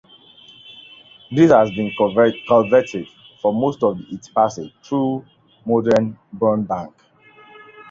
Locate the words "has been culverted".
1.51-3.07